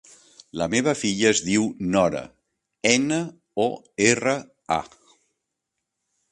[0.61, 1.67] La meva filla es diu
[1.97, 2.23] Nora:
[2.93, 3.21] ena,
[3.67, 3.69] o,
[4.09, 4.35] erra,
[4.81, 4.81] a.